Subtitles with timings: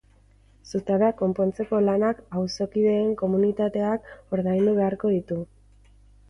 [0.69, 5.39] Zutabea konpontzeko lanak auzokideen komunitateak ordaindu beharko ditu.